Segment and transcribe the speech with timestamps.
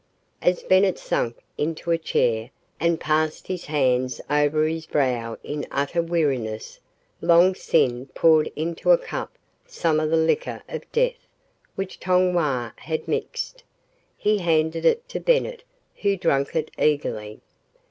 [0.41, 6.01] As Bennett sank into a chair and passed his hands over his brow in utter
[6.01, 6.79] weariness,
[7.21, 9.37] Long Sin poured into a cup
[9.67, 11.27] some of the liquor of death
[11.75, 13.63] which Tong Wah had mixed.
[14.17, 15.63] He handed it to Bennett,
[15.97, 17.41] who drank it eagerly.